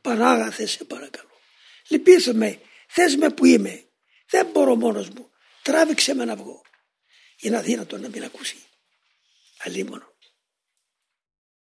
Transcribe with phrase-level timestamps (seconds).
[0.00, 1.30] Πανάγαθε σε παρακαλώ.
[1.88, 3.88] Λυπήθημε, θες με που είμαι.
[4.30, 5.30] Δεν μπορώ μόνος μου.
[5.62, 6.62] Τράβηξε με να βγω.
[7.40, 8.56] Είναι αδύνατο να μην ακούσει.
[9.58, 10.13] Αλίμονο.